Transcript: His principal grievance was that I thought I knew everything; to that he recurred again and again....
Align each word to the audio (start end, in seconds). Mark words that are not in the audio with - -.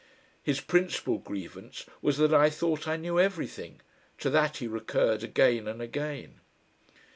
His 0.41 0.59
principal 0.61 1.19
grievance 1.19 1.85
was 2.01 2.17
that 2.17 2.33
I 2.33 2.49
thought 2.49 2.87
I 2.87 2.97
knew 2.97 3.19
everything; 3.19 3.81
to 4.17 4.31
that 4.31 4.57
he 4.57 4.65
recurred 4.65 5.21
again 5.21 5.67
and 5.67 5.79
again.... 5.79 6.39